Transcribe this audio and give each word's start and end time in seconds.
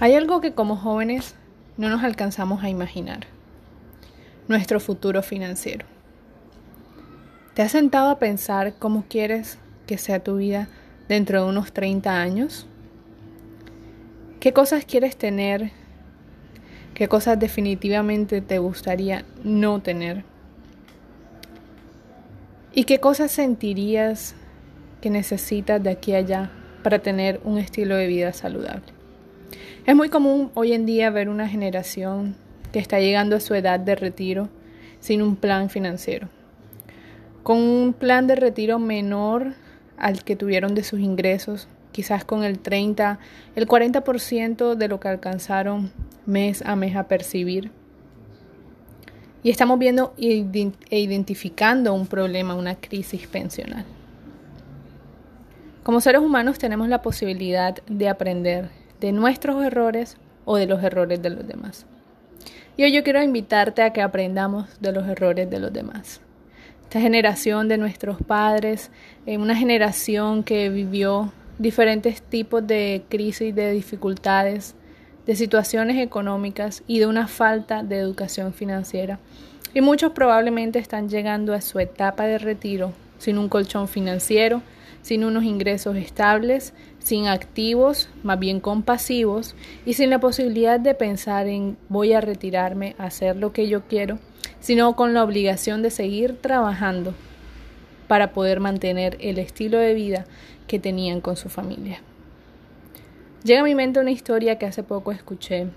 Hay 0.00 0.14
algo 0.14 0.40
que 0.40 0.52
como 0.52 0.76
jóvenes 0.76 1.34
no 1.76 1.88
nos 1.88 2.04
alcanzamos 2.04 2.62
a 2.62 2.68
imaginar. 2.68 3.26
Nuestro 4.46 4.78
futuro 4.78 5.24
financiero. 5.24 5.86
¿Te 7.54 7.62
has 7.62 7.72
sentado 7.72 8.08
a 8.08 8.20
pensar 8.20 8.74
cómo 8.78 9.06
quieres 9.08 9.58
que 9.88 9.98
sea 9.98 10.20
tu 10.20 10.36
vida 10.36 10.68
dentro 11.08 11.42
de 11.42 11.48
unos 11.50 11.72
30 11.72 12.20
años? 12.20 12.68
¿Qué 14.38 14.52
cosas 14.52 14.84
quieres 14.84 15.16
tener? 15.16 15.72
¿Qué 16.94 17.08
cosas 17.08 17.36
definitivamente 17.36 18.40
te 18.40 18.60
gustaría 18.60 19.24
no 19.42 19.82
tener? 19.82 20.22
¿Y 22.72 22.84
qué 22.84 23.00
cosas 23.00 23.32
sentirías 23.32 24.36
que 25.00 25.10
necesitas 25.10 25.82
de 25.82 25.90
aquí 25.90 26.14
a 26.14 26.18
allá 26.18 26.50
para 26.84 27.00
tener 27.00 27.40
un 27.42 27.58
estilo 27.58 27.96
de 27.96 28.06
vida 28.06 28.32
saludable? 28.32 28.97
Es 29.88 29.96
muy 29.96 30.10
común 30.10 30.50
hoy 30.52 30.74
en 30.74 30.84
día 30.84 31.08
ver 31.08 31.30
una 31.30 31.48
generación 31.48 32.36
que 32.72 32.78
está 32.78 33.00
llegando 33.00 33.36
a 33.36 33.40
su 33.40 33.54
edad 33.54 33.80
de 33.80 33.94
retiro 33.94 34.50
sin 35.00 35.22
un 35.22 35.34
plan 35.34 35.70
financiero, 35.70 36.28
con 37.42 37.56
un 37.56 37.94
plan 37.94 38.26
de 38.26 38.34
retiro 38.34 38.78
menor 38.78 39.54
al 39.96 40.24
que 40.24 40.36
tuvieron 40.36 40.74
de 40.74 40.84
sus 40.84 41.00
ingresos, 41.00 41.68
quizás 41.90 42.22
con 42.22 42.44
el 42.44 42.58
30, 42.58 43.18
el 43.56 43.66
40% 43.66 44.74
de 44.74 44.88
lo 44.88 45.00
que 45.00 45.08
alcanzaron 45.08 45.90
mes 46.26 46.60
a 46.66 46.76
mes 46.76 46.94
a 46.94 47.08
percibir. 47.08 47.70
Y 49.42 49.48
estamos 49.48 49.78
viendo 49.78 50.12
e 50.18 50.98
identificando 51.00 51.94
un 51.94 52.06
problema, 52.06 52.54
una 52.54 52.74
crisis 52.74 53.26
pensional. 53.26 53.86
Como 55.82 56.02
seres 56.02 56.20
humanos 56.20 56.58
tenemos 56.58 56.90
la 56.90 57.00
posibilidad 57.00 57.82
de 57.86 58.10
aprender 58.10 58.68
de 59.00 59.12
nuestros 59.12 59.64
errores 59.64 60.16
o 60.44 60.56
de 60.56 60.66
los 60.66 60.82
errores 60.82 61.22
de 61.22 61.30
los 61.30 61.46
demás. 61.46 61.86
Y 62.76 62.84
hoy 62.84 62.92
yo 62.92 63.02
quiero 63.02 63.22
invitarte 63.22 63.82
a 63.82 63.92
que 63.92 64.02
aprendamos 64.02 64.80
de 64.80 64.92
los 64.92 65.06
errores 65.08 65.50
de 65.50 65.58
los 65.58 65.72
demás. 65.72 66.20
Esta 66.84 67.00
generación 67.00 67.68
de 67.68 67.76
nuestros 67.76 68.22
padres, 68.22 68.90
eh, 69.26 69.36
una 69.36 69.56
generación 69.56 70.42
que 70.42 70.70
vivió 70.70 71.32
diferentes 71.58 72.22
tipos 72.22 72.66
de 72.66 73.02
crisis, 73.08 73.54
de 73.54 73.72
dificultades, 73.72 74.74
de 75.26 75.36
situaciones 75.36 75.98
económicas 75.98 76.82
y 76.86 77.00
de 77.00 77.06
una 77.06 77.28
falta 77.28 77.82
de 77.82 77.98
educación 77.98 78.54
financiera. 78.54 79.18
Y 79.74 79.82
muchos 79.82 80.12
probablemente 80.12 80.78
están 80.78 81.08
llegando 81.08 81.52
a 81.52 81.60
su 81.60 81.78
etapa 81.78 82.24
de 82.24 82.38
retiro 82.38 82.92
sin 83.18 83.36
un 83.36 83.48
colchón 83.48 83.88
financiero, 83.88 84.62
sin 85.02 85.24
unos 85.24 85.44
ingresos 85.44 85.96
estables, 85.96 86.74
sin 86.98 87.26
activos, 87.26 88.08
más 88.22 88.38
bien 88.38 88.60
con 88.60 88.82
pasivos, 88.82 89.54
y 89.86 89.94
sin 89.94 90.10
la 90.10 90.20
posibilidad 90.20 90.78
de 90.78 90.94
pensar 90.94 91.46
en 91.46 91.76
voy 91.88 92.12
a 92.12 92.20
retirarme, 92.20 92.94
a 92.98 93.04
hacer 93.04 93.36
lo 93.36 93.52
que 93.52 93.68
yo 93.68 93.82
quiero, 93.88 94.18
sino 94.60 94.94
con 94.96 95.14
la 95.14 95.24
obligación 95.24 95.82
de 95.82 95.90
seguir 95.90 96.36
trabajando 96.40 97.14
para 98.08 98.32
poder 98.32 98.60
mantener 98.60 99.16
el 99.20 99.38
estilo 99.38 99.78
de 99.78 99.94
vida 99.94 100.26
que 100.66 100.78
tenían 100.78 101.20
con 101.20 101.36
su 101.36 101.48
familia. 101.48 102.00
Llega 103.44 103.60
a 103.60 103.64
mi 103.64 103.74
mente 103.74 104.00
una 104.00 104.10
historia 104.10 104.58
que 104.58 104.66
hace 104.66 104.82
poco 104.82 105.12
escuché. 105.12 105.68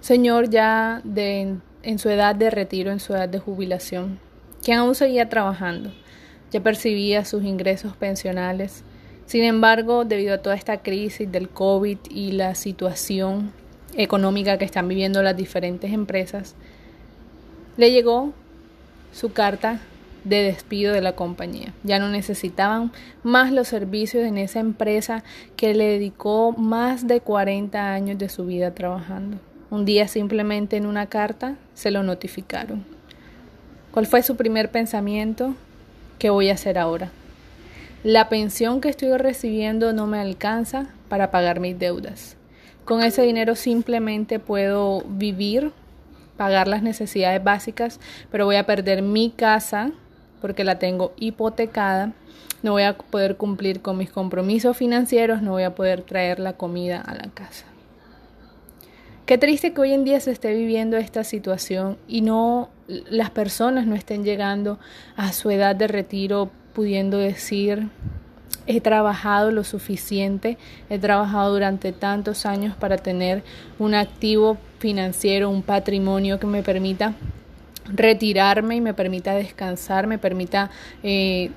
Señor 0.00 0.48
ya 0.48 1.02
de, 1.04 1.56
en 1.82 1.98
su 1.98 2.08
edad 2.08 2.34
de 2.34 2.50
retiro, 2.50 2.90
en 2.90 3.00
su 3.00 3.12
edad 3.14 3.28
de 3.28 3.38
jubilación, 3.38 4.18
quien 4.64 4.78
aún 4.78 4.94
seguía 4.94 5.28
trabajando 5.28 5.92
ya 6.50 6.60
percibía 6.60 7.24
sus 7.24 7.44
ingresos 7.44 7.96
pensionales. 7.96 8.82
Sin 9.26 9.44
embargo, 9.44 10.04
debido 10.04 10.34
a 10.34 10.38
toda 10.38 10.54
esta 10.54 10.78
crisis 10.78 11.30
del 11.30 11.48
COVID 11.48 11.98
y 12.10 12.32
la 12.32 12.54
situación 12.54 13.52
económica 13.96 14.58
que 14.58 14.64
están 14.64 14.88
viviendo 14.88 15.22
las 15.22 15.36
diferentes 15.36 15.92
empresas, 15.92 16.54
le 17.76 17.92
llegó 17.92 18.32
su 19.12 19.32
carta 19.32 19.80
de 20.24 20.42
despido 20.42 20.92
de 20.92 21.00
la 21.00 21.12
compañía. 21.12 21.72
Ya 21.84 21.98
no 21.98 22.08
necesitaban 22.08 22.92
más 23.22 23.52
los 23.52 23.68
servicios 23.68 24.24
en 24.24 24.38
esa 24.38 24.60
empresa 24.60 25.24
que 25.56 25.74
le 25.74 25.84
dedicó 25.86 26.52
más 26.52 27.06
de 27.06 27.20
40 27.20 27.92
años 27.92 28.18
de 28.18 28.28
su 28.28 28.46
vida 28.46 28.74
trabajando. 28.74 29.38
Un 29.70 29.84
día 29.84 30.08
simplemente 30.08 30.76
en 30.76 30.86
una 30.86 31.06
carta 31.06 31.56
se 31.74 31.90
lo 31.90 32.02
notificaron. 32.02 32.84
¿Cuál 33.92 34.06
fue 34.06 34.22
su 34.22 34.36
primer 34.36 34.70
pensamiento? 34.70 35.54
¿Qué 36.18 36.30
voy 36.30 36.50
a 36.50 36.54
hacer 36.54 36.78
ahora? 36.78 37.12
La 38.02 38.28
pensión 38.28 38.80
que 38.80 38.88
estoy 38.88 39.16
recibiendo 39.16 39.92
no 39.92 40.08
me 40.08 40.18
alcanza 40.18 40.88
para 41.08 41.30
pagar 41.30 41.60
mis 41.60 41.78
deudas. 41.78 42.36
Con 42.84 43.04
ese 43.04 43.22
dinero 43.22 43.54
simplemente 43.54 44.40
puedo 44.40 45.02
vivir, 45.02 45.70
pagar 46.36 46.66
las 46.66 46.82
necesidades 46.82 47.44
básicas, 47.44 48.00
pero 48.32 48.46
voy 48.46 48.56
a 48.56 48.66
perder 48.66 49.00
mi 49.02 49.30
casa 49.30 49.92
porque 50.40 50.64
la 50.64 50.80
tengo 50.80 51.12
hipotecada. 51.18 52.12
No 52.64 52.72
voy 52.72 52.82
a 52.82 52.98
poder 52.98 53.36
cumplir 53.36 53.80
con 53.80 53.96
mis 53.96 54.10
compromisos 54.10 54.76
financieros, 54.76 55.40
no 55.40 55.52
voy 55.52 55.62
a 55.62 55.76
poder 55.76 56.02
traer 56.02 56.40
la 56.40 56.54
comida 56.54 57.00
a 57.00 57.14
la 57.14 57.30
casa. 57.32 57.64
Qué 59.28 59.36
triste 59.36 59.74
que 59.74 59.82
hoy 59.82 59.92
en 59.92 60.04
día 60.04 60.20
se 60.20 60.30
esté 60.30 60.54
viviendo 60.54 60.96
esta 60.96 61.22
situación 61.22 61.98
y 62.08 62.22
no 62.22 62.70
las 62.86 63.28
personas 63.28 63.86
no 63.86 63.94
estén 63.94 64.24
llegando 64.24 64.78
a 65.16 65.34
su 65.34 65.50
edad 65.50 65.76
de 65.76 65.86
retiro 65.86 66.50
pudiendo 66.72 67.18
decir 67.18 67.90
he 68.66 68.80
trabajado 68.80 69.50
lo 69.50 69.64
suficiente, 69.64 70.56
he 70.88 70.98
trabajado 70.98 71.52
durante 71.52 71.92
tantos 71.92 72.46
años 72.46 72.74
para 72.74 72.96
tener 72.96 73.42
un 73.78 73.94
activo 73.94 74.56
financiero, 74.78 75.50
un 75.50 75.60
patrimonio 75.60 76.40
que 76.40 76.46
me 76.46 76.62
permita 76.62 77.12
retirarme 77.88 78.76
y 78.76 78.80
me 78.80 78.94
permita 78.94 79.34
descansar, 79.34 80.06
me 80.06 80.18
permita 80.18 80.70
eh, 81.02 81.50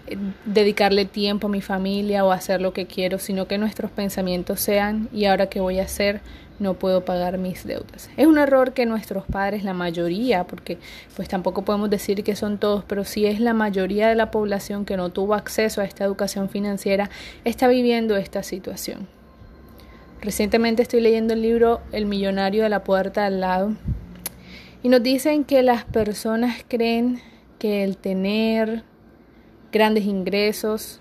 dedicarle 0.45 1.05
tiempo 1.05 1.47
a 1.47 1.49
mi 1.49 1.61
familia 1.61 2.25
o 2.25 2.31
hacer 2.31 2.61
lo 2.61 2.73
que 2.73 2.85
quiero, 2.85 3.19
sino 3.19 3.47
que 3.47 3.57
nuestros 3.57 3.91
pensamientos 3.91 4.59
sean 4.59 5.09
y 5.13 5.25
ahora 5.25 5.47
qué 5.47 5.59
voy 5.59 5.79
a 5.79 5.83
hacer, 5.83 6.21
no 6.59 6.75
puedo 6.75 7.03
pagar 7.03 7.37
mis 7.39 7.65
deudas. 7.65 8.09
Es 8.17 8.27
un 8.27 8.37
error 8.37 8.73
que 8.73 8.85
nuestros 8.85 9.25
padres, 9.25 9.63
la 9.63 9.73
mayoría, 9.73 10.43
porque 10.45 10.77
pues 11.15 11.27
tampoco 11.27 11.63
podemos 11.63 11.89
decir 11.89 12.23
que 12.23 12.35
son 12.35 12.59
todos, 12.59 12.83
pero 12.85 13.03
sí 13.03 13.25
es 13.25 13.39
la 13.39 13.53
mayoría 13.53 14.07
de 14.07 14.15
la 14.15 14.29
población 14.29 14.85
que 14.85 14.95
no 14.95 15.09
tuvo 15.09 15.33
acceso 15.33 15.81
a 15.81 15.85
esta 15.85 16.05
educación 16.05 16.49
financiera, 16.49 17.09
está 17.45 17.67
viviendo 17.67 18.15
esta 18.15 18.43
situación. 18.43 19.07
Recientemente 20.21 20.83
estoy 20.83 21.01
leyendo 21.01 21.33
el 21.33 21.41
libro 21.41 21.81
El 21.91 22.05
millonario 22.05 22.61
de 22.61 22.69
la 22.69 22.83
puerta 22.83 23.25
al 23.25 23.39
lado 23.39 23.73
y 24.83 24.89
nos 24.89 25.03
dicen 25.03 25.43
que 25.43 25.61
las 25.63 25.85
personas 25.85 26.63
creen 26.67 27.21
que 27.59 27.83
el 27.83 27.97
tener 27.97 28.83
grandes 29.71 30.05
ingresos, 30.05 30.99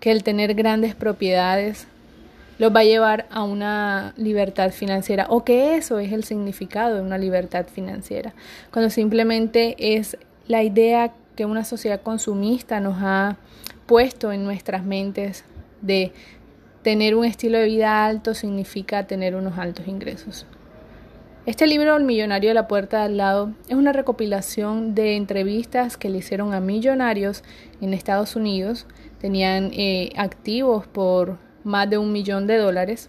que 0.00 0.10
el 0.10 0.22
tener 0.24 0.54
grandes 0.54 0.94
propiedades, 0.94 1.86
los 2.58 2.74
va 2.74 2.80
a 2.80 2.84
llevar 2.84 3.26
a 3.30 3.44
una 3.44 4.14
libertad 4.16 4.72
financiera 4.72 5.26
o 5.30 5.44
que 5.44 5.76
eso 5.76 6.00
es 6.00 6.12
el 6.12 6.24
significado 6.24 6.96
de 6.96 7.02
una 7.02 7.18
libertad 7.18 7.66
financiera, 7.66 8.34
cuando 8.72 8.90
simplemente 8.90 9.76
es 9.78 10.18
la 10.48 10.64
idea 10.64 11.12
que 11.36 11.44
una 11.44 11.64
sociedad 11.64 12.02
consumista 12.02 12.80
nos 12.80 12.96
ha 12.98 13.36
puesto 13.86 14.32
en 14.32 14.42
nuestras 14.42 14.84
mentes 14.84 15.44
de 15.82 16.12
tener 16.82 17.14
un 17.14 17.24
estilo 17.24 17.58
de 17.58 17.66
vida 17.66 18.04
alto 18.04 18.34
significa 18.34 19.06
tener 19.06 19.36
unos 19.36 19.56
altos 19.56 19.86
ingresos. 19.86 20.46
Este 21.48 21.66
libro, 21.66 21.96
El 21.96 22.04
millonario 22.04 22.50
de 22.50 22.54
la 22.54 22.68
puerta 22.68 22.98
de 22.98 23.04
al 23.04 23.16
lado, 23.16 23.54
es 23.70 23.74
una 23.74 23.94
recopilación 23.94 24.94
de 24.94 25.16
entrevistas 25.16 25.96
que 25.96 26.10
le 26.10 26.18
hicieron 26.18 26.52
a 26.52 26.60
millonarios 26.60 27.42
en 27.80 27.94
Estados 27.94 28.36
Unidos. 28.36 28.84
Tenían 29.18 29.70
eh, 29.72 30.12
activos 30.18 30.86
por 30.86 31.38
más 31.64 31.88
de 31.88 31.96
un 31.96 32.12
millón 32.12 32.46
de 32.46 32.58
dólares, 32.58 33.08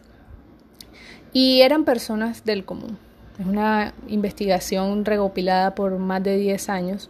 y 1.34 1.60
eran 1.64 1.84
personas 1.84 2.46
del 2.46 2.64
común. 2.64 2.98
Es 3.38 3.46
una 3.46 3.94
investigación 4.08 5.04
recopilada 5.04 5.76
por 5.76 5.98
más 5.98 6.24
de 6.24 6.38
10 6.38 6.70
años. 6.70 7.10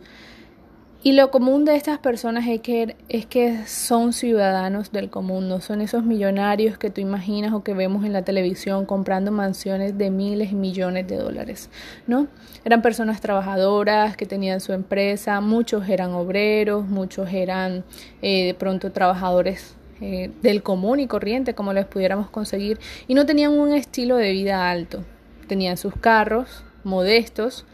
Y 1.01 1.13
lo 1.13 1.31
común 1.31 1.63
de 1.63 1.77
estas 1.77 1.97
personas 1.97 2.45
es 2.49 2.59
que, 2.59 2.97
es 3.07 3.25
que 3.25 3.65
son 3.67 4.11
ciudadanos 4.11 4.91
del 4.91 5.09
común, 5.09 5.47
no 5.47 5.61
son 5.61 5.79
esos 5.79 6.03
millonarios 6.03 6.77
que 6.77 6.89
tú 6.89 6.99
imaginas 6.99 7.53
o 7.53 7.63
que 7.63 7.73
vemos 7.73 8.03
en 8.03 8.11
la 8.11 8.23
televisión 8.23 8.85
comprando 8.85 9.31
mansiones 9.31 9.97
de 9.97 10.09
miles 10.09 10.51
y 10.51 10.55
millones 10.55 11.07
de 11.07 11.15
dólares, 11.15 11.69
¿no? 12.05 12.27
Eran 12.65 12.81
personas 12.81 13.21
trabajadoras 13.21 14.17
que 14.17 14.25
tenían 14.25 14.59
su 14.59 14.73
empresa, 14.73 15.39
muchos 15.39 15.87
eran 15.87 16.11
obreros, 16.11 16.85
muchos 16.85 17.31
eran 17.31 17.85
eh, 18.21 18.47
de 18.47 18.53
pronto 18.53 18.91
trabajadores 18.91 19.75
eh, 20.01 20.31
del 20.41 20.63
común 20.63 20.99
y 20.99 21.07
corriente 21.07 21.53
como 21.53 21.71
les 21.71 21.85
pudiéramos 21.85 22.29
conseguir 22.29 22.77
y 23.07 23.13
no 23.13 23.25
tenían 23.25 23.53
un 23.57 23.73
estilo 23.73 24.17
de 24.17 24.33
vida 24.33 24.69
alto. 24.69 25.05
Tenían 25.47 25.77
sus 25.77 25.95
carros 25.95 26.65
modestos, 26.83 27.65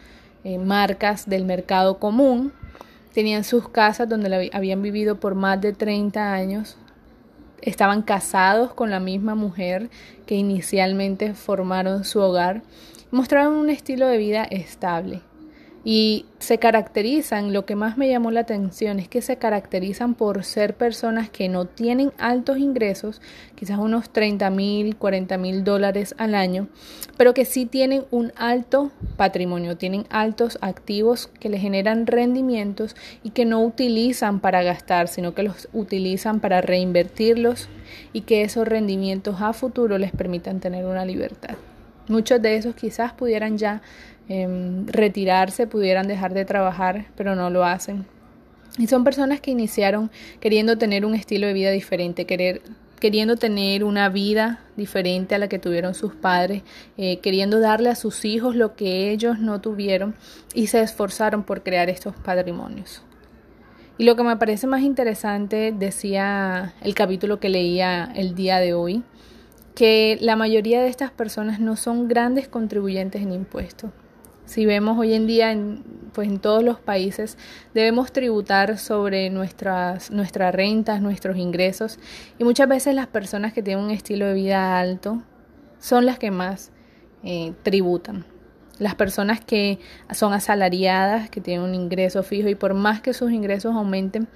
eh, 0.43 0.59
marcas 0.59 1.27
del 1.27 1.43
mercado 1.43 1.97
común, 1.97 2.53
tenían 3.15 3.45
sus 3.45 3.69
casas 3.69 4.09
donde 4.09 4.51
habían 4.51 4.81
vivido 4.81 5.21
por 5.21 5.35
más 5.35 5.61
de 5.61 5.71
30 5.71 6.33
años, 6.33 6.75
estaban 7.61 8.01
casados 8.01 8.73
con 8.73 8.89
la 8.89 8.99
misma 8.99 9.35
mujer 9.35 9.89
que 10.25 10.35
inicialmente 10.35 11.33
formaron 11.33 12.03
su 12.03 12.19
hogar, 12.19 12.61
mostraron 13.11 13.53
un 13.53 13.69
estilo 13.69 14.07
de 14.07 14.17
vida 14.17 14.43
estable, 14.43 15.21
y 15.87 16.25
se 16.39 16.57
caracterizan, 16.57 17.53
lo 17.53 17.67
que 17.67 17.75
más 17.75 17.95
me 17.95 18.09
llamó 18.09 18.31
la 18.31 18.39
atención 18.39 18.99
es 18.99 19.07
que 19.07 19.21
se 19.21 19.37
caracterizan 19.37 20.15
por 20.15 20.43
ser 20.43 20.73
personas 20.73 21.29
que 21.29 21.47
no 21.47 21.65
tienen 21.65 22.11
altos 22.17 22.57
ingresos, 22.57 23.21
quizás 23.53 23.77
unos 23.77 24.09
30 24.09 24.49
mil, 24.49 24.95
40 24.95 25.37
mil 25.37 25.63
dólares 25.63 26.15
al 26.17 26.33
año, 26.33 26.67
pero 27.17 27.35
que 27.35 27.45
sí 27.45 27.67
tienen 27.67 28.03
un 28.09 28.33
alto 28.35 28.91
patrimonio, 29.15 29.77
tienen 29.77 30.07
altos 30.09 30.57
activos 30.61 31.29
que 31.39 31.49
les 31.49 31.61
generan 31.61 32.07
rendimientos 32.07 32.95
y 33.21 33.29
que 33.29 33.45
no 33.45 33.63
utilizan 33.63 34.39
para 34.39 34.63
gastar, 34.63 35.07
sino 35.07 35.35
que 35.35 35.43
los 35.43 35.69
utilizan 35.71 36.39
para 36.39 36.61
reinvertirlos 36.61 37.69
y 38.11 38.21
que 38.21 38.41
esos 38.41 38.67
rendimientos 38.67 39.39
a 39.39 39.53
futuro 39.53 39.99
les 39.99 40.11
permitan 40.11 40.59
tener 40.59 40.85
una 40.85 41.05
libertad. 41.05 41.57
Muchos 42.07 42.39
de 42.39 42.55
esos 42.55 42.75
quizás 42.75 43.13
pudieran 43.13 43.57
ya 43.57 43.81
Em, 44.27 44.87
retirarse, 44.87 45.67
pudieran 45.67 46.07
dejar 46.07 46.33
de 46.33 46.45
trabajar, 46.45 47.05
pero 47.15 47.35
no 47.35 47.51
lo 47.51 47.63
hacen. 47.63 48.05
Y 48.79 48.87
son 48.87 49.03
personas 49.03 49.39
que 49.39 49.51
iniciaron 49.51 50.09
queriendo 50.39 50.77
tener 50.77 51.05
un 51.05 51.13
estilo 51.13 51.45
de 51.45 51.53
vida 51.53 51.69
diferente, 51.69 52.25
querer, 52.25 52.61
queriendo 52.99 53.35
tener 53.35 53.83
una 53.83 54.09
vida 54.09 54.61
diferente 54.77 55.35
a 55.35 55.37
la 55.37 55.47
que 55.47 55.59
tuvieron 55.59 55.93
sus 55.93 56.15
padres, 56.15 56.63
eh, 56.97 57.19
queriendo 57.19 57.59
darle 57.59 57.89
a 57.89 57.95
sus 57.95 58.25
hijos 58.25 58.55
lo 58.55 58.75
que 58.75 59.11
ellos 59.11 59.37
no 59.39 59.61
tuvieron 59.61 60.15
y 60.55 60.67
se 60.67 60.81
esforzaron 60.81 61.43
por 61.43 61.61
crear 61.61 61.89
estos 61.89 62.15
patrimonios. 62.15 63.03
Y 63.97 64.05
lo 64.05 64.15
que 64.15 64.23
me 64.23 64.35
parece 64.37 64.65
más 64.65 64.81
interesante, 64.81 65.71
decía 65.71 66.73
el 66.81 66.95
capítulo 66.95 67.39
que 67.39 67.49
leía 67.49 68.11
el 68.15 68.33
día 68.33 68.57
de 68.57 68.73
hoy, 68.73 69.03
que 69.75 70.17
la 70.19 70.35
mayoría 70.35 70.81
de 70.81 70.89
estas 70.89 71.11
personas 71.11 71.59
no 71.59 71.75
son 71.75 72.07
grandes 72.07 72.47
contribuyentes 72.47 73.21
en 73.21 73.31
impuestos. 73.31 73.91
Si 74.45 74.65
vemos 74.65 74.97
hoy 74.97 75.13
en 75.13 75.27
día 75.27 75.51
en, 75.51 75.83
pues 76.13 76.27
en 76.27 76.39
todos 76.39 76.63
los 76.63 76.79
países 76.79 77.37
debemos 77.73 78.11
tributar 78.11 78.77
sobre 78.77 79.29
nuestras, 79.29 80.11
nuestras 80.11 80.53
rentas, 80.53 81.01
nuestros 81.01 81.37
ingresos 81.37 81.99
y 82.37 82.43
muchas 82.43 82.67
veces 82.69 82.95
las 82.95 83.07
personas 83.07 83.53
que 83.53 83.63
tienen 83.63 83.83
un 83.83 83.91
estilo 83.91 84.27
de 84.27 84.33
vida 84.33 84.79
alto 84.79 85.21
son 85.79 86.05
las 86.05 86.19
que 86.19 86.31
más 86.31 86.71
eh, 87.23 87.53
tributan. 87.63 88.25
Las 88.79 88.95
personas 88.95 89.39
que 89.39 89.79
son 90.13 90.33
asalariadas, 90.33 91.29
que 91.29 91.41
tienen 91.41 91.63
un 91.63 91.75
ingreso 91.75 92.23
fijo 92.23 92.49
y 92.49 92.55
por 92.55 92.73
más 92.73 93.01
que 93.01 93.13
sus 93.13 93.31
ingresos 93.31 93.75
aumenten, 93.75 94.27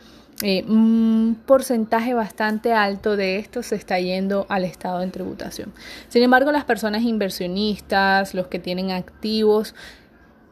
eh, 0.41 0.63
un 0.69 1.37
porcentaje 1.45 2.13
bastante 2.13 2.71
alto 2.71 3.17
de 3.17 3.39
esto 3.39 3.61
se 3.61 3.75
está 3.75 3.99
yendo 3.99 4.45
al 4.47 4.63
estado 4.63 5.01
en 5.01 5.11
tributación. 5.11 5.73
Sin 6.07 6.23
embargo, 6.23 6.53
las 6.53 6.63
personas 6.63 7.03
inversionistas, 7.03 8.33
los 8.33 8.47
que 8.47 8.59
tienen 8.59 8.91
activos, 8.91 9.75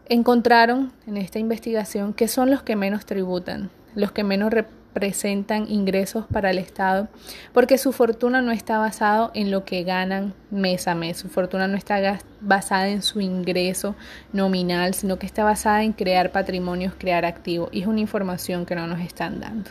encontraron 0.09 0.91
en 1.05 1.15
esta 1.15 1.39
investigación 1.39 2.13
que 2.13 2.27
son 2.27 2.49
los 2.51 2.63
que 2.63 2.75
menos 2.75 3.05
tributan, 3.05 3.69
los 3.95 4.11
que 4.11 4.25
menos 4.25 4.51
representan 4.99 5.69
ingresos 5.69 6.25
para 6.31 6.49
el 6.49 6.57
Estado, 6.57 7.07
porque 7.53 7.77
su 7.77 7.91
fortuna 7.91 8.41
no 8.41 8.51
está 8.51 8.77
basada 8.79 9.31
en 9.33 9.51
lo 9.51 9.63
que 9.63 9.83
ganan 9.83 10.33
mes 10.49 10.87
a 10.87 10.95
mes, 10.95 11.17
su 11.17 11.29
fortuna 11.29 11.67
no 11.67 11.77
está 11.77 12.19
basada 12.41 12.89
en 12.89 13.01
su 13.01 13.21
ingreso 13.21 13.95
nominal, 14.33 14.93
sino 14.93 15.19
que 15.19 15.25
está 15.25 15.43
basada 15.43 15.83
en 15.83 15.93
crear 15.93 16.31
patrimonios, 16.31 16.93
crear 16.97 17.25
activos, 17.25 17.69
y 17.71 17.81
es 17.81 17.87
una 17.87 17.99
información 17.99 18.65
que 18.65 18.75
no 18.75 18.87
nos 18.87 18.99
están 19.01 19.39
dando. 19.39 19.69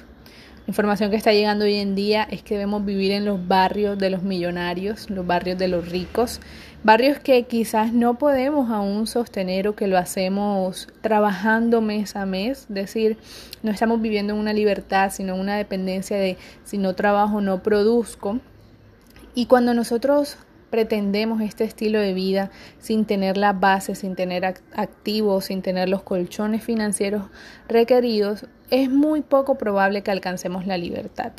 La 0.66 0.72
información 0.72 1.10
que 1.10 1.16
está 1.16 1.32
llegando 1.32 1.64
hoy 1.64 1.76
en 1.76 1.94
día 1.94 2.26
es 2.28 2.42
que 2.42 2.54
debemos 2.54 2.84
vivir 2.84 3.12
en 3.12 3.24
los 3.24 3.46
barrios 3.46 3.98
de 3.98 4.10
los 4.10 4.22
millonarios, 4.22 5.10
los 5.10 5.24
barrios 5.24 5.58
de 5.58 5.68
los 5.68 5.88
ricos, 5.90 6.40
barrios 6.86 7.18
que 7.18 7.42
quizás 7.42 7.92
no 7.92 8.16
podemos 8.16 8.70
aún 8.70 9.08
sostener 9.08 9.66
o 9.66 9.74
que 9.74 9.88
lo 9.88 9.98
hacemos 9.98 10.86
trabajando 11.00 11.80
mes 11.80 12.14
a 12.14 12.26
mes, 12.26 12.66
es 12.68 12.74
decir, 12.74 13.18
no 13.64 13.72
estamos 13.72 14.00
viviendo 14.00 14.34
en 14.34 14.38
una 14.38 14.52
libertad, 14.52 15.10
sino 15.10 15.34
en 15.34 15.40
una 15.40 15.56
dependencia 15.56 16.16
de 16.16 16.36
si 16.62 16.78
no 16.78 16.94
trabajo 16.94 17.40
no 17.40 17.60
produzco. 17.60 18.38
Y 19.34 19.46
cuando 19.46 19.74
nosotros 19.74 20.38
pretendemos 20.70 21.40
este 21.40 21.64
estilo 21.64 21.98
de 21.98 22.14
vida 22.14 22.52
sin 22.78 23.04
tener 23.04 23.36
la 23.36 23.52
base, 23.52 23.96
sin 23.96 24.14
tener 24.14 24.44
activos, 24.44 25.46
sin 25.46 25.62
tener 25.62 25.88
los 25.88 26.04
colchones 26.04 26.62
financieros 26.62 27.24
requeridos, 27.66 28.46
es 28.70 28.88
muy 28.90 29.22
poco 29.22 29.58
probable 29.58 30.02
que 30.02 30.12
alcancemos 30.12 30.68
la 30.68 30.78
libertad. 30.78 31.32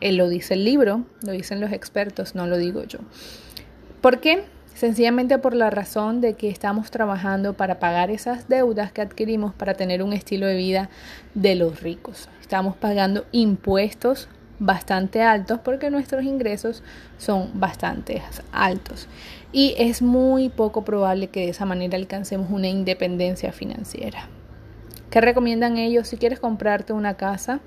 Él 0.00 0.14
lo 0.14 0.28
dice 0.28 0.54
el 0.54 0.64
libro, 0.64 1.06
lo 1.22 1.32
dicen 1.32 1.60
los 1.60 1.72
expertos, 1.72 2.36
no 2.36 2.46
lo 2.46 2.56
digo 2.56 2.84
yo. 2.84 3.00
¿Por 4.00 4.20
qué? 4.20 4.44
Sencillamente 4.74 5.38
por 5.38 5.54
la 5.54 5.70
razón 5.70 6.20
de 6.20 6.34
que 6.34 6.48
estamos 6.48 6.90
trabajando 6.90 7.54
para 7.54 7.78
pagar 7.78 8.10
esas 8.10 8.48
deudas 8.48 8.90
que 8.90 9.00
adquirimos 9.00 9.54
para 9.54 9.74
tener 9.74 10.02
un 10.02 10.12
estilo 10.12 10.46
de 10.46 10.56
vida 10.56 10.90
de 11.34 11.54
los 11.54 11.80
ricos. 11.82 12.28
Estamos 12.40 12.76
pagando 12.76 13.24
impuestos 13.32 14.28
bastante 14.58 15.22
altos 15.22 15.60
porque 15.60 15.90
nuestros 15.90 16.24
ingresos 16.24 16.82
son 17.18 17.50
bastante 17.54 18.22
altos 18.52 19.08
y 19.52 19.74
es 19.76 20.02
muy 20.02 20.48
poco 20.48 20.84
probable 20.84 21.28
que 21.28 21.40
de 21.40 21.48
esa 21.50 21.66
manera 21.66 21.96
alcancemos 21.96 22.50
una 22.50 22.68
independencia 22.68 23.52
financiera. 23.52 24.28
¿Qué 25.10 25.20
recomiendan 25.20 25.76
ellos 25.76 26.08
si 26.08 26.16
quieres 26.16 26.40
comprarte 26.40 26.92
una 26.92 27.14
casa? 27.14 27.60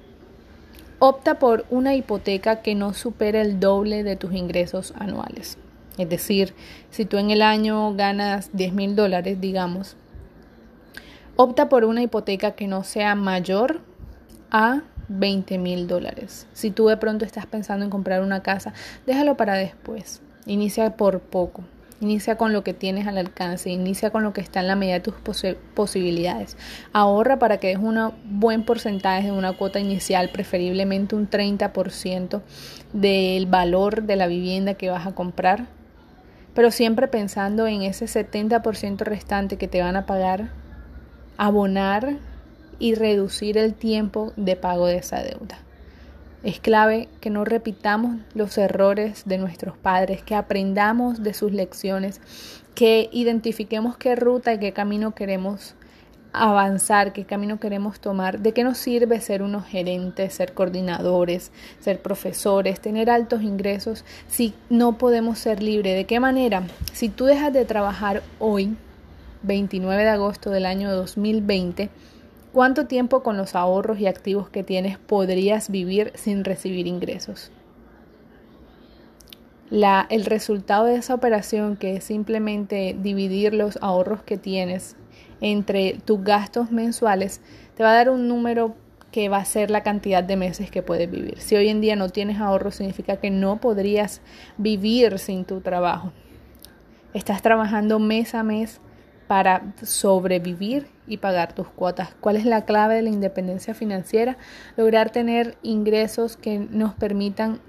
Opta 1.00 1.38
por 1.38 1.66
una 1.70 1.94
hipoteca 1.94 2.62
que 2.62 2.74
no 2.74 2.94
supere 2.94 3.42
el 3.42 3.60
doble 3.60 4.04
de 4.04 4.16
tus 4.16 4.34
ingresos 4.34 4.94
anuales. 4.98 5.58
Es 5.98 6.10
decir, 6.10 6.54
si 6.90 7.06
tú 7.06 7.18
en 7.18 7.32
el 7.32 7.42
año 7.42 7.94
ganas 7.94 8.50
10 8.54 8.74
mil 8.74 8.96
dólares, 8.96 9.40
digamos, 9.40 9.96
opta 11.36 11.70
por 11.70 11.86
una 11.86 12.02
hipoteca 12.02 12.52
que 12.52 12.68
no 12.68 12.84
sea 12.84 13.16
mayor 13.16 13.82
a 14.52 14.82
20 15.08 15.58
mil 15.58 15.88
dólares. 15.88 16.48
Si 16.54 16.72
tú 16.72 16.88
de 16.88 16.98
pronto 16.98 17.26
estás 17.26 17.46
pensando 17.46 17.86
en 17.86 17.92
comprar 17.92 18.22
una 18.22 18.42
casa, 18.42 18.74
déjalo 19.06 19.38
para 19.38 19.54
después. 19.54 20.22
Inicia 20.46 20.96
por 20.98 21.22
poco. 21.22 21.64
Inicia 22.02 22.38
con 22.38 22.52
lo 22.52 22.64
que 22.64 22.74
tienes 22.74 23.08
al 23.08 23.18
alcance, 23.18 23.70
inicia 23.70 24.10
con 24.10 24.24
lo 24.24 24.34
que 24.34 24.42
está 24.42 24.60
en 24.60 24.68
la 24.68 24.76
medida 24.76 24.96
de 24.96 25.00
tus 25.00 25.16
posibilidades. 25.74 26.58
Ahorra 26.92 27.40
para 27.40 27.58
que 27.58 27.68
des 27.68 27.78
un 27.78 28.12
buen 28.26 28.66
porcentaje 28.66 29.28
de 29.28 29.32
una 29.32 29.54
cuota 29.54 29.80
inicial, 29.80 30.30
preferiblemente 30.30 31.16
un 31.16 31.30
30% 31.30 32.42
del 32.92 33.46
valor 33.46 34.04
de 34.04 34.18
la 34.18 34.28
vivienda 34.28 34.74
que 34.74 34.90
vas 34.90 35.08
a 35.08 35.16
comprar 35.16 35.68
pero 36.56 36.72
siempre 36.72 37.08
pensando 37.08 37.68
en 37.68 37.84
ese 37.84 38.06
70% 38.06 39.00
restante 39.02 39.58
que 39.58 39.68
te 39.68 39.82
van 39.82 39.98
a 39.98 40.06
pagar, 40.08 40.50
abonar 41.38 42.16
y 42.80 42.96
reducir 42.96 43.58
el 43.58 43.74
tiempo 43.74 44.34
de 44.38 44.56
pago 44.56 44.88
de 44.88 44.98
esa 44.98 45.22
deuda. 45.22 45.60
Es 46.44 46.60
clave 46.60 47.10
que 47.22 47.30
no 47.30 47.44
repitamos 47.44 48.18
los 48.34 48.58
errores 48.58 49.24
de 49.26 49.38
nuestros 49.38 49.78
padres, 49.78 50.24
que 50.24 50.36
aprendamos 50.36 51.24
de 51.24 51.34
sus 51.34 51.52
lecciones, 51.52 52.22
que 52.74 53.10
identifiquemos 53.12 53.98
qué 53.98 54.16
ruta 54.16 54.54
y 54.54 54.60
qué 54.60 54.72
camino 54.72 55.14
queremos 55.14 55.76
avanzar, 56.44 57.14
qué 57.14 57.26
camino 57.26 57.60
queremos 57.60 58.00
tomar, 58.00 58.40
de 58.40 58.52
qué 58.52 58.64
nos 58.64 58.78
sirve 58.78 59.20
ser 59.22 59.42
unos 59.42 59.66
gerentes, 59.66 60.34
ser 60.34 60.54
coordinadores, 60.54 61.52
ser 61.80 62.02
profesores, 62.02 62.80
tener 62.80 63.10
altos 63.10 63.42
ingresos 63.42 64.06
si 64.28 64.54
no 64.70 64.98
podemos 64.98 65.40
ser 65.40 65.64
libres. 65.64 65.96
¿De 65.96 66.06
qué 66.06 66.20
manera? 66.20 66.64
Si 66.94 67.10
tú 67.10 67.26
dejas 67.26 67.54
de 67.54 67.66
trabajar 67.66 68.24
hoy, 68.40 68.76
29 69.44 70.04
de 70.04 70.10
agosto 70.10 70.50
del 70.50 70.66
año 70.66 70.92
2020, 70.92 71.90
¿cuánto 72.52 72.88
tiempo 72.88 73.24
con 73.24 73.38
los 73.38 73.56
ahorros 73.56 74.00
y 74.00 74.08
activos 74.08 74.50
que 74.50 74.64
tienes 74.64 74.98
podrías 74.98 75.70
vivir 75.70 76.12
sin 76.16 76.44
recibir 76.44 76.88
ingresos? 76.88 77.52
La, 79.70 80.06
el 80.10 80.26
resultado 80.26 80.86
de 80.86 80.96
esa 80.96 81.16
operación, 81.16 81.76
que 81.76 81.96
es 81.96 82.04
simplemente 82.04 82.96
dividir 83.02 83.54
los 83.54 83.80
ahorros 83.82 84.22
que 84.22 84.38
tienes 84.38 84.96
entre 85.42 85.98
tus 86.06 86.24
gastos 86.24 86.72
mensuales, 86.72 87.42
te 87.76 87.84
va 87.84 87.92
a 87.92 87.96
dar 87.96 88.10
un 88.10 88.28
número 88.28 88.76
que 89.12 89.30
va 89.30 89.38
a 89.38 89.46
ser 89.46 89.72
la 89.72 89.82
cantidad 89.82 90.24
de 90.24 90.36
meses 90.36 90.70
que 90.70 90.82
puedes 90.82 91.10
vivir. 91.10 91.40
Si 91.40 91.56
hoy 91.56 91.70
en 91.70 91.80
día 91.80 91.96
no 91.96 92.10
tienes 92.10 92.40
ahorro, 92.40 92.72
significa 92.72 93.18
que 93.18 93.30
no 93.32 93.62
podrías 93.62 94.22
vivir 94.58 95.20
sin 95.20 95.46
tu 95.46 95.62
trabajo. 95.62 96.12
Estás 97.14 97.42
trabajando 97.42 97.98
mes 98.00 98.36
a 98.36 98.44
mes 98.44 98.82
para 99.28 99.74
sobrevivir 99.82 100.88
y 101.08 101.18
pagar 101.18 101.54
tus 101.54 101.70
cuotas. 101.70 102.14
¿Cuál 102.20 102.36
es 102.36 102.46
la 102.46 102.66
clave 102.66 102.96
de 102.96 103.04
la 103.04 103.10
independencia 103.10 103.74
financiera? 103.74 104.38
Lograr 104.76 105.12
tener 105.12 105.58
ingresos 105.64 106.36
que 106.36 106.60
nos 106.60 106.94
permitan 106.94 107.62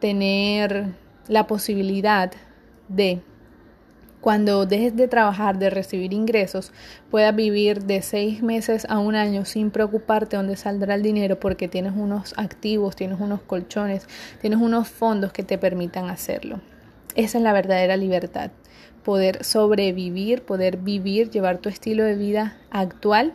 tener 0.00 0.94
la 1.28 1.46
posibilidad 1.46 2.30
de 2.88 3.22
cuando 4.20 4.66
dejes 4.66 4.96
de 4.96 5.08
trabajar, 5.08 5.58
de 5.58 5.70
recibir 5.70 6.12
ingresos, 6.12 6.72
puedas 7.10 7.34
vivir 7.34 7.84
de 7.84 8.02
seis 8.02 8.42
meses 8.42 8.86
a 8.90 8.98
un 8.98 9.14
año 9.14 9.44
sin 9.44 9.70
preocuparte 9.70 10.36
dónde 10.36 10.56
saldrá 10.56 10.94
el 10.94 11.02
dinero 11.02 11.40
porque 11.40 11.68
tienes 11.68 11.94
unos 11.96 12.34
activos, 12.36 12.96
tienes 12.96 13.18
unos 13.20 13.40
colchones, 13.40 14.06
tienes 14.40 14.60
unos 14.60 14.88
fondos 14.88 15.32
que 15.32 15.42
te 15.42 15.56
permitan 15.56 16.10
hacerlo. 16.10 16.60
Esa 17.14 17.38
es 17.38 17.44
la 17.44 17.52
verdadera 17.52 17.96
libertad. 17.96 18.50
Poder 19.04 19.42
sobrevivir, 19.42 20.42
poder 20.42 20.76
vivir, 20.76 21.30
llevar 21.30 21.58
tu 21.58 21.68
estilo 21.70 22.04
de 22.04 22.16
vida 22.16 22.58
actual 22.70 23.32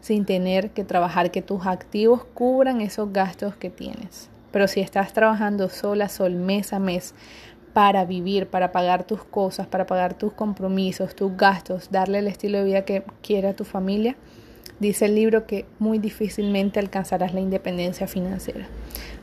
sin 0.00 0.26
tener 0.26 0.70
que 0.70 0.84
trabajar, 0.84 1.30
que 1.30 1.40
tus 1.40 1.66
activos 1.66 2.24
cubran 2.34 2.80
esos 2.80 3.12
gastos 3.12 3.54
que 3.54 3.70
tienes. 3.70 4.28
Pero 4.50 4.68
si 4.68 4.80
estás 4.80 5.12
trabajando 5.12 5.68
sola, 5.68 6.08
sol, 6.08 6.34
mes 6.34 6.72
a 6.72 6.78
mes, 6.78 7.14
para 7.74 8.04
vivir, 8.04 8.46
para 8.46 8.72
pagar 8.72 9.04
tus 9.04 9.24
cosas, 9.24 9.66
para 9.66 9.84
pagar 9.84 10.14
tus 10.14 10.32
compromisos, 10.32 11.14
tus 11.14 11.36
gastos, 11.36 11.90
darle 11.90 12.20
el 12.20 12.28
estilo 12.28 12.58
de 12.58 12.64
vida 12.64 12.84
que 12.84 13.02
quiera 13.20 13.52
tu 13.52 13.64
familia, 13.64 14.16
dice 14.78 15.06
el 15.06 15.16
libro 15.16 15.46
que 15.46 15.66
muy 15.80 15.98
difícilmente 15.98 16.78
alcanzarás 16.78 17.34
la 17.34 17.40
independencia 17.40 18.06
financiera. 18.06 18.66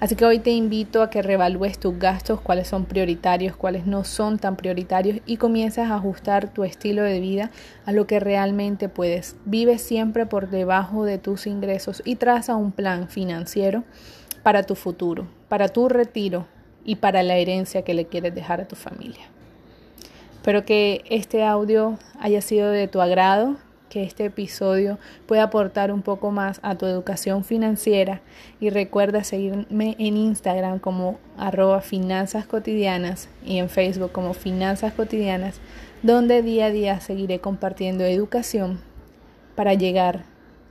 Así 0.01 0.15
que 0.15 0.25
hoy 0.25 0.39
te 0.39 0.50
invito 0.50 1.01
a 1.01 1.10
que 1.10 1.22
revalúes 1.22 1.79
tus 1.79 1.98
gastos, 1.98 2.41
cuáles 2.41 2.67
son 2.67 2.86
prioritarios, 2.86 3.55
cuáles 3.55 3.86
no 3.86 4.03
son 4.03 4.38
tan 4.38 4.58
prioritarios 4.58 5.20
y 5.25 5.38
comiences 5.38 5.86
a 5.86 5.96
ajustar 5.96 6.51
tu 6.51 6.65
estilo 6.65 7.03
de 7.03 7.22
vida 7.22 7.51
a 7.86 7.93
lo 7.93 8.05
que 8.05 8.20
realmente 8.20 8.89
puedes. 8.89 9.38
Vive 9.46 9.77
siempre 9.77 10.25
por 10.25 10.50
debajo 10.50 11.05
de 11.05 11.20
tus 11.20 11.48
ingresos 11.48 12.01
y 12.03 12.17
traza 12.17 12.55
un 12.55 12.74
plan 12.74 13.08
financiero 13.08 13.86
para 14.43 14.63
tu 14.63 14.75
futuro, 14.75 15.27
para 15.48 15.70
tu 15.70 15.88
retiro, 15.88 16.48
y 16.85 16.95
para 16.95 17.23
la 17.23 17.38
herencia 17.38 17.83
que 17.83 17.93
le 17.93 18.05
quieres 18.05 18.33
dejar 18.33 18.61
a 18.61 18.67
tu 18.67 18.75
familia. 18.75 19.29
Espero 20.35 20.65
que 20.65 21.03
este 21.09 21.43
audio 21.43 22.00
haya 22.19 22.41
sido 22.41 22.71
de 22.71 22.88
tu 22.88 23.00
agrado, 23.01 23.57
que 23.89 24.03
este 24.03 24.25
episodio 24.25 24.97
pueda 25.27 25.43
aportar 25.43 25.91
un 25.91 26.01
poco 26.01 26.31
más 26.31 26.59
a 26.63 26.75
tu 26.75 26.85
educación 26.85 27.43
financiera 27.43 28.21
y 28.59 28.69
recuerda 28.69 29.23
seguirme 29.23 29.95
en 30.00 30.15
Instagram 30.15 30.79
como 30.79 31.19
arroba 31.38 31.81
finanzas 31.81 32.47
cotidianas 32.47 33.27
y 33.45 33.57
en 33.57 33.69
Facebook 33.69 34.13
como 34.13 34.33
finanzas 34.33 34.93
cotidianas, 34.93 35.59
donde 36.03 36.41
día 36.41 36.67
a 36.67 36.71
día 36.71 37.01
seguiré 37.01 37.39
compartiendo 37.39 38.05
educación 38.05 38.79
para 39.55 39.73
llegar 39.73 40.23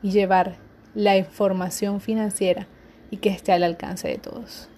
y 0.02 0.12
llevar 0.12 0.57
la 0.95 1.19
información 1.19 2.00
financiera 2.00 2.67
y 3.11 3.19
que 3.19 3.29
esté 3.29 3.52
al 3.52 3.64
alcance 3.64 4.09
de 4.09 4.17
todos. 4.17 4.70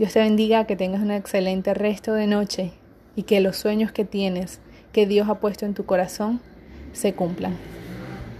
Dios 0.00 0.14
te 0.14 0.20
bendiga, 0.20 0.64
que 0.64 0.76
tengas 0.76 1.02
un 1.02 1.10
excelente 1.10 1.74
resto 1.74 2.14
de 2.14 2.26
noche 2.26 2.72
y 3.16 3.24
que 3.24 3.40
los 3.40 3.58
sueños 3.58 3.92
que 3.92 4.06
tienes, 4.06 4.58
que 4.92 5.04
Dios 5.04 5.28
ha 5.28 5.40
puesto 5.40 5.66
en 5.66 5.74
tu 5.74 5.84
corazón, 5.84 6.40
se 6.94 7.12
cumplan. 7.12 7.54